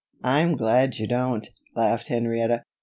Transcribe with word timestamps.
"I'm 0.23 0.57
glad 0.57 0.97
you 0.97 1.05
don't," 1.05 1.47
laughed 1.75 2.07
Henrietta. 2.07 2.63